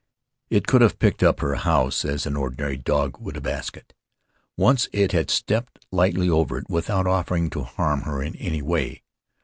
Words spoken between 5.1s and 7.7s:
had stepped lightly over it without offering to